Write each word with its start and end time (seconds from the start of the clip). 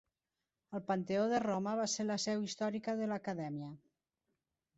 El 0.77 0.81
Panteó 0.87 1.27
de 1.33 1.41
Roma 1.43 1.73
va 1.81 1.85
ser 1.97 2.07
la 2.07 2.17
seu 2.25 2.41
històrica 2.49 2.97
de 3.03 3.11
l’acadèmia. 3.13 3.71